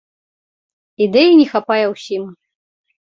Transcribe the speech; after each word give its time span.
Ідэі 1.05 1.35
не 1.39 1.45
хапае 1.51 1.83
ўсім. 1.93 2.23